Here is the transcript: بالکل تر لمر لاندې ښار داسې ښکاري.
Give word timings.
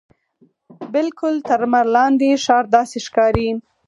بالکل 0.93 1.35
تر 1.49 1.61
لمر 1.65 1.85
لاندې 1.95 2.29
ښار 2.43 2.65
داسې 2.75 2.97
ښکاري. 3.05 3.49